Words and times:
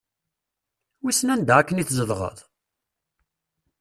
Wissen 1.03 1.29
anda 1.33 1.53
akken 1.57 1.81
i 1.81 1.83
tezdɣeḍ? 1.85 2.37